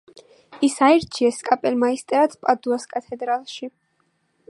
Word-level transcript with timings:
ის 0.67 0.77
აირჩიეს 0.87 1.43
კაპელმაისტერად 1.49 2.35
პადუას 2.47 2.91
კათედრალში. 2.95 3.75